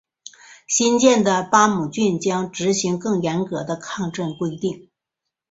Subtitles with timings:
[0.65, 4.89] 新建的巴姆郡将执行更严格的抗震规定。